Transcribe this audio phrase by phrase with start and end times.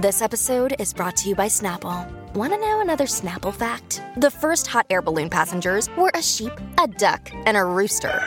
[0.00, 2.08] This episode is brought to you by Snapple.
[2.32, 4.00] Want to know another Snapple fact?
[4.16, 8.18] The first hot air balloon passengers were a sheep, a duck, and a rooster.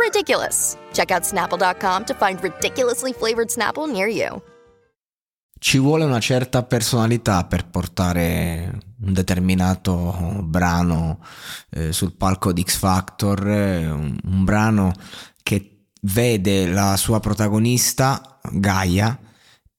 [0.00, 0.76] Ridiculous.
[0.92, 4.42] Check out snapple.com to find ridiculously flavored Snapple near you.
[5.60, 11.20] Ci vuole una certa personalità per portare un determinato brano
[11.70, 14.92] eh, sul palco di X Factor, eh, un, un brano
[15.44, 19.16] che vede la sua protagonista, Gaia,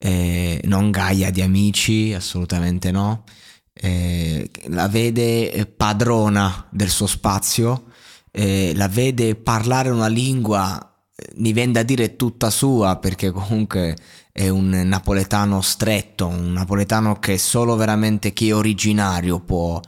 [0.04, 3.24] eh, non Gaia di amici, assolutamente no,
[3.72, 7.86] eh, la vede padrona del suo spazio,
[8.30, 10.94] eh, la vede parlare una lingua,
[11.36, 13.96] mi viene da dire tutta sua, perché comunque
[14.30, 19.80] è un napoletano stretto, un napoletano che solo veramente chi è originario può,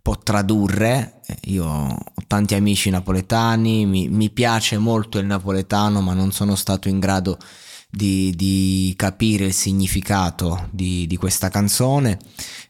[0.00, 1.20] può tradurre.
[1.46, 6.88] Io ho tanti amici napoletani, mi, mi piace molto il napoletano, ma non sono stato
[6.88, 7.64] in grado di
[7.94, 12.18] di, di capire il significato di, di questa canzone.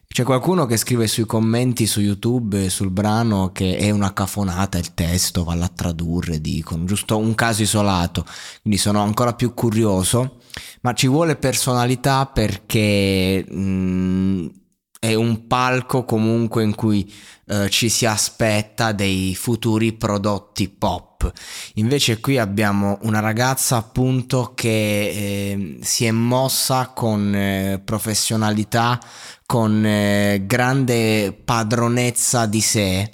[0.07, 4.93] C'è qualcuno che scrive sui commenti su YouTube sul brano che è una cafonata il
[4.93, 8.25] testo, valla a tradurre, dicono, giusto un caso isolato,
[8.61, 10.37] quindi sono ancora più curioso,
[10.81, 14.47] ma ci vuole personalità perché mh, mm,
[15.05, 17.13] è un palco comunque in cui
[17.47, 21.31] eh, ci si aspetta dei futuri prodotti pop.
[21.75, 28.99] Invece qui abbiamo una ragazza appunto che eh, si è mossa con eh, professionalità,
[29.45, 33.11] con eh, grande padronezza di sé,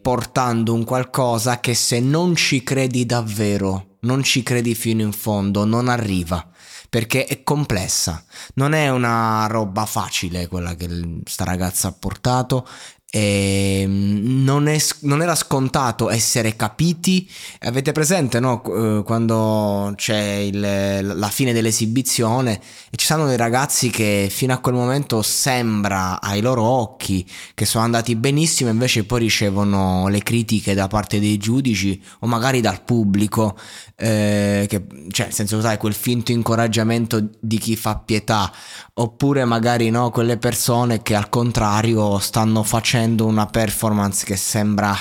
[0.00, 5.64] portando un qualcosa che se non ci credi davvero, non ci credi fino in fondo,
[5.64, 6.53] non arriva
[6.94, 8.22] perché è complessa.
[8.54, 10.88] Non è una roba facile quella che
[11.24, 12.68] sta ragazza ha portato
[13.14, 17.30] e ehm, non, è, non, era scontato essere capiti.
[17.60, 18.60] Avete presente no?
[18.64, 22.60] Eh, quando c'è il, la fine dell'esibizione
[22.90, 27.64] e ci sono dei ragazzi che fino a quel momento sembra ai loro occhi che
[27.66, 32.82] sono andati benissimo, invece poi ricevono le critiche da parte dei giudici o magari dal
[32.82, 33.56] pubblico,
[33.94, 38.50] eh, che, cioè nel senso sai quel finto incoraggiamento di chi fa pietà,
[38.94, 44.96] oppure magari no, quelle persone che al contrario stanno facendo facendo una performance che sembra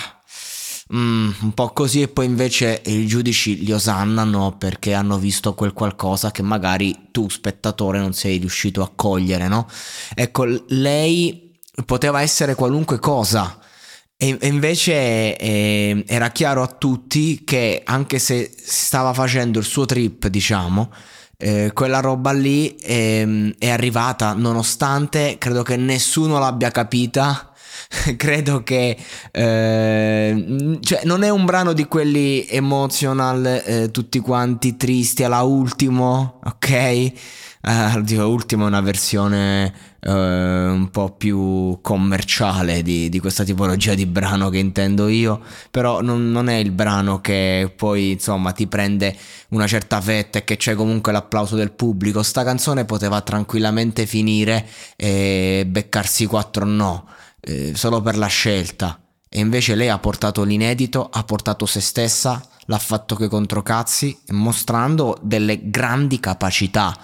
[0.93, 5.71] mm, un po' così e poi invece i giudici li osannano perché hanno visto quel
[5.73, 9.67] qualcosa che magari tu spettatore non sei riuscito a cogliere, no?
[10.13, 11.51] Ecco, lei
[11.85, 13.57] poteva essere qualunque cosa.
[14.17, 20.27] E invece eh, era chiaro a tutti che anche se stava facendo il suo trip,
[20.27, 20.91] diciamo,
[21.37, 27.52] eh, quella roba lì eh, è arrivata nonostante credo che nessuno l'abbia capita
[28.17, 28.97] credo che
[29.31, 36.39] eh, cioè, non è un brano di quelli emotional eh, tutti quanti tristi alla ultimo
[36.43, 37.11] ok?
[37.65, 43.93] Uh, dico, ultimo è una versione uh, un po' più commerciale di, di, questa tipologia
[43.93, 45.39] di brano che intendo io
[45.71, 49.15] però non, non, è il brano che poi insomma ti prende
[49.51, 52.21] una certa fetta e che c'è comunque l'applauso del pubblico.
[52.21, 54.67] Sta canzone poteva tranquillamente finire
[54.97, 57.05] e beccarsi quattro no
[57.43, 58.99] eh, solo per la scelta.
[59.27, 65.17] E invece lei ha portato l'inedito, ha portato se stessa, l'ha fatto coi controcazzi, mostrando
[65.21, 66.95] delle grandi capacità.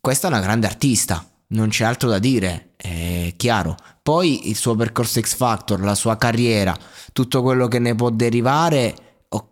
[0.00, 3.76] Questa è una grande artista, non c'è altro da dire, è chiaro.
[4.02, 6.76] Poi il suo percorso X Factor, la sua carriera,
[7.12, 8.94] tutto quello che ne può derivare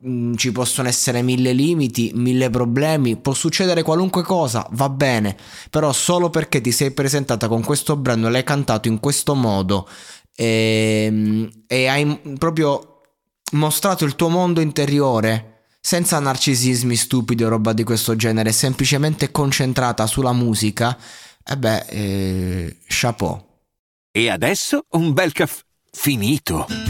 [0.06, 5.36] Mm, ci possono essere mille limiti, mille problemi, può succedere qualunque cosa, va bene,
[5.70, 9.88] però solo perché ti sei presentata con questo brano e l'hai cantato in questo modo
[10.34, 13.02] e, ehm, e hai proprio
[13.52, 15.50] mostrato il tuo mondo interiore
[15.80, 20.96] senza narcisismi stupidi o roba di questo genere, semplicemente concentrata sulla musica,
[21.42, 23.48] E beh, eh, chapeau.
[24.12, 26.89] E adesso un bel caffè finito.